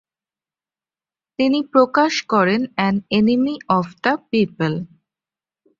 [1.39, 4.73] তিনি প্রকাশ করেন an enemy of the people.